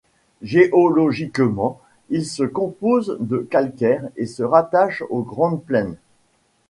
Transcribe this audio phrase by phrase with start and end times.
[0.41, 5.95] Géologiquement, il se compose de calcaire et se rattache aux Grandes Plaines.